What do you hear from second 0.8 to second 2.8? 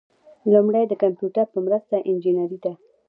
د کمپیوټر په مرسته انجنیری ده.